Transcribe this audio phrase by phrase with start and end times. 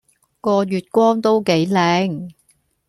[0.03, 0.05] 個月
[0.91, 2.31] 光都幾靚